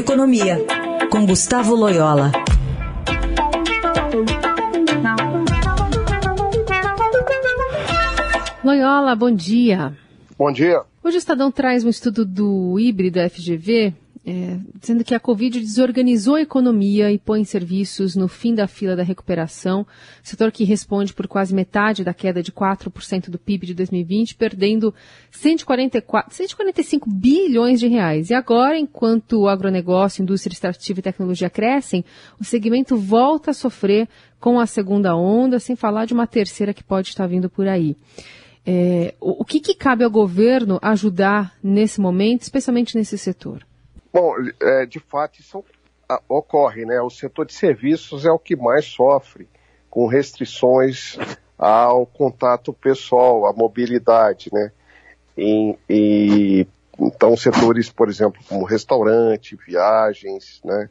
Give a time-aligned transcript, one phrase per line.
[0.00, 0.56] Economia,
[1.10, 2.32] com Gustavo Loyola.
[8.64, 9.92] Loyola, bom dia.
[10.38, 10.80] Bom dia.
[11.04, 13.92] Hoje o Estadão traz um estudo do híbrido FGV,
[14.24, 18.94] é, dizendo que a Covid desorganizou a economia e põe serviços no fim da fila
[18.94, 19.86] da recuperação,
[20.22, 24.94] setor que responde por quase metade da queda de 4% do PIB de 2020, perdendo
[25.30, 28.28] 144, 145 bilhões de reais.
[28.28, 32.04] E agora, enquanto o agronegócio, indústria extrativa e tecnologia crescem,
[32.38, 34.06] o segmento volta a sofrer
[34.38, 37.96] com a segunda onda, sem falar de uma terceira que pode estar vindo por aí.
[38.66, 43.69] É, o, o que, que cabe ao governo ajudar nesse momento, especialmente nesse setor?
[44.12, 45.64] Bom, é, de fato isso
[46.28, 47.00] ocorre, né?
[47.00, 49.48] O setor de serviços é o que mais sofre
[49.88, 51.16] com restrições
[51.58, 54.72] ao contato pessoal, à mobilidade, né?
[55.36, 56.66] E, e,
[56.98, 60.88] então, setores, por exemplo, como restaurante, viagens, né?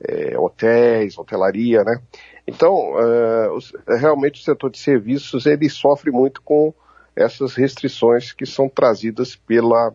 [0.00, 2.00] É, hotéis, hotelaria, né?
[2.46, 6.72] Então, é, realmente o setor de serviços, ele sofre muito com
[7.14, 9.92] essas restrições que são trazidas pela,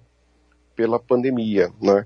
[0.75, 2.05] pela pandemia, né?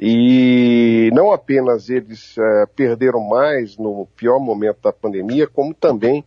[0.00, 6.24] E não apenas eles é, perderam mais no pior momento da pandemia, como também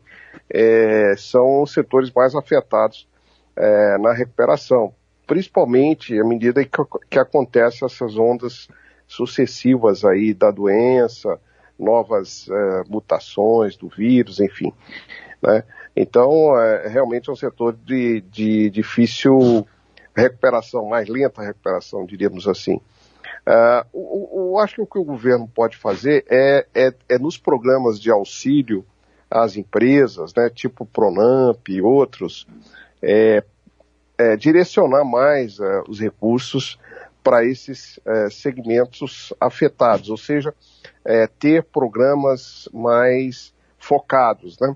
[0.50, 3.08] é, são os setores mais afetados
[3.56, 4.94] é, na recuperação,
[5.26, 6.78] principalmente à medida que,
[7.10, 8.68] que acontecem essas ondas
[9.08, 11.40] sucessivas aí da doença,
[11.80, 12.48] novas
[12.88, 14.72] mutações do vírus, enfim.
[15.42, 15.64] Né?
[15.96, 16.54] Então,
[16.86, 19.68] realmente é um setor de, de difícil
[20.16, 22.80] recuperação, mais lenta recuperação, diríamos assim.
[23.48, 28.12] Uh, acho que o que o governo pode fazer é, é, é nos programas de
[28.12, 28.86] auxílio
[29.30, 32.46] às empresas, né, tipo Pronamp e outros,
[33.02, 33.44] é,
[34.18, 36.78] é, direcionar mais uh, os recursos
[37.24, 40.54] para esses uh, segmentos afetados, ou seja,
[41.04, 44.76] é, ter programas mais focados, né?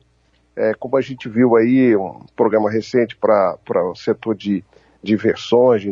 [0.55, 3.58] É, como a gente viu aí, um programa recente para
[3.92, 4.64] o setor de
[5.03, 5.89] diversões, de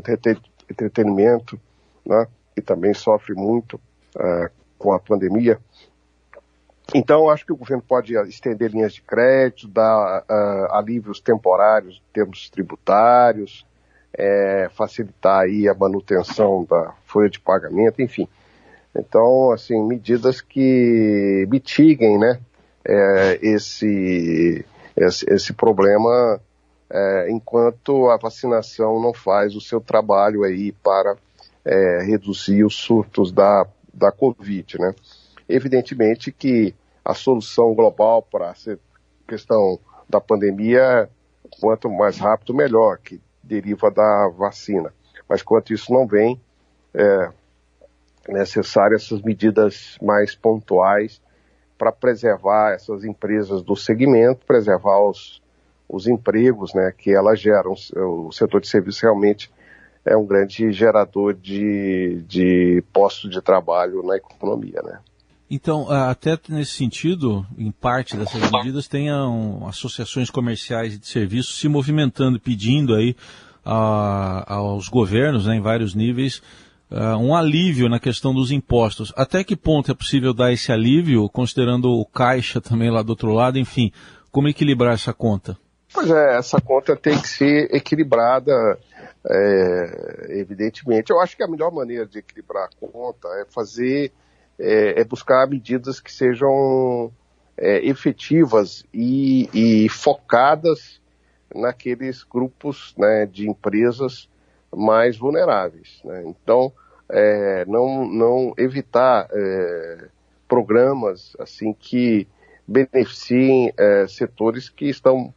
[0.70, 1.60] entretenimento,
[2.06, 2.28] né?
[2.56, 3.76] Que também sofre muito
[4.16, 5.60] uh, com a pandemia.
[6.94, 12.14] Então, acho que o governo pode estender linhas de crédito, dar uh, alívios temporários em
[12.14, 13.66] termos tributários,
[14.16, 18.28] é, facilitar aí a manutenção da folha de pagamento, enfim.
[18.96, 22.40] Então, assim, medidas que mitiguem, né,
[22.86, 24.64] é, esse,
[24.96, 26.40] esse, esse, problema
[26.92, 31.16] é, enquanto a vacinação não faz o seu trabalho aí para
[31.66, 34.94] é, reduzir os surtos da, da Covid, né?
[35.48, 38.56] Evidentemente que a solução global para a
[39.28, 39.80] questão
[40.10, 41.10] da pandemia,
[41.60, 44.94] quanto mais rápido, melhor, que deriva da vacina.
[45.28, 46.40] Mas quanto isso não vem,
[46.94, 47.30] é
[48.30, 51.22] necessário essas medidas mais pontuais
[51.78, 55.42] para preservar essas empresas do segmento, preservar os,
[55.90, 57.74] os empregos né, que elas geram.
[57.96, 59.52] O setor de serviços realmente
[60.06, 65.00] é um grande gerador de, de postos de trabalho na economia, né?
[65.50, 71.68] Então, até nesse sentido, em parte dessas medidas, tenham associações comerciais e de serviços se
[71.68, 73.16] movimentando, pedindo aí
[73.64, 76.42] a, aos governos, né, em vários níveis,
[76.90, 79.14] uh, um alívio na questão dos impostos.
[79.16, 83.32] Até que ponto é possível dar esse alívio, considerando o caixa também lá do outro
[83.32, 83.92] lado, enfim,
[84.32, 85.56] como equilibrar essa conta?
[85.94, 88.52] Pois é, essa conta tem que ser equilibrada
[89.30, 91.12] é, evidentemente.
[91.12, 94.12] Eu acho que a melhor maneira de equilibrar a conta é fazer,
[94.60, 97.12] é, é buscar medidas que sejam
[97.56, 101.00] é, efetivas e, e, focadas
[101.54, 104.28] naqueles grupos né, de empresas
[104.76, 106.02] mais vulneráveis.
[106.04, 106.24] Né?
[106.26, 106.74] Então,
[107.08, 110.08] é, não, não evitar é,
[110.48, 112.28] programas assim que
[112.68, 115.34] beneficiem é, setores que estão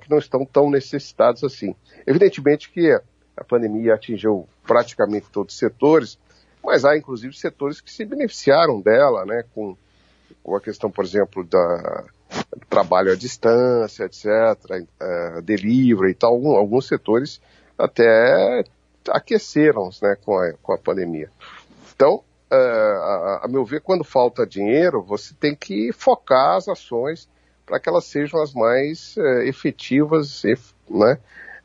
[0.00, 1.74] que não estão tão necessitados assim.
[2.06, 2.90] Evidentemente que
[3.36, 6.18] a pandemia atingiu praticamente todos os setores,
[6.64, 9.76] mas há inclusive setores que se beneficiaram dela, né, com,
[10.42, 12.04] com a questão, por exemplo, da
[12.68, 17.40] trabalho à distância, etc., uh, delivery e tal, algum, alguns setores
[17.76, 18.64] até
[19.08, 21.30] aqueceram né, com, a, com a pandemia.
[21.94, 22.22] Então,
[22.52, 27.28] uh, a, a, meu ver, quando falta dinheiro, você tem que focar as ações
[27.68, 30.42] para que elas sejam as mais uh, efetivas,
[30.88, 31.18] né,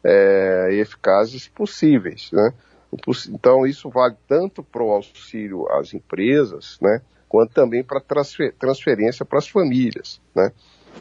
[0.04, 2.54] é, eficazes possíveis, né?
[3.30, 9.26] Então isso vale tanto para o auxílio às empresas, né, quanto também para transfer, transferência
[9.26, 10.52] para as famílias, né,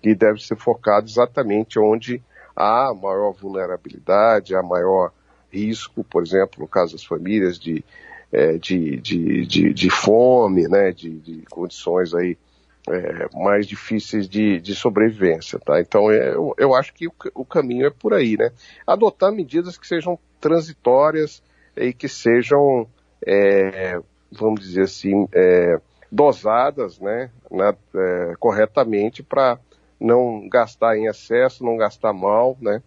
[0.01, 2.23] que deve ser focado exatamente onde
[2.57, 5.13] há maior vulnerabilidade, há maior
[5.51, 7.85] risco, por exemplo, no caso das famílias, de
[8.33, 12.39] é, de, de, de, de, fome, né, de, de condições aí
[12.89, 15.81] é, mais difíceis de, de sobrevivência, tá?
[15.81, 18.51] Então é, eu, eu acho que o, o, caminho é por aí, né?
[18.87, 21.43] Adotar medidas que sejam transitórias
[21.77, 22.89] e que sejam,
[23.25, 24.01] é,
[24.31, 25.81] vamos dizer assim, é,
[26.11, 29.59] dosadas, né, na, é, corretamente para
[29.99, 32.83] não gastar em excesso, não gastar mal, né?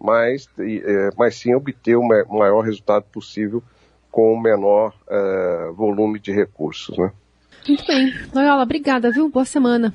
[0.00, 3.62] Mas, é, mas sim obter o maior resultado possível
[4.10, 4.94] com o menor
[5.74, 7.12] volume de recursos, né?
[7.66, 8.14] Muito bem.
[8.34, 9.28] Loyola, obrigada, viu?
[9.28, 9.94] Boa semana.